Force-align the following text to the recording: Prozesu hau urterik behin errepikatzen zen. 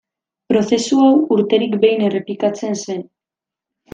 Prozesu 0.51 1.01
hau 1.01 1.09
urterik 1.35 1.77
behin 1.85 2.01
errepikatzen 2.09 2.75
zen. 2.87 3.07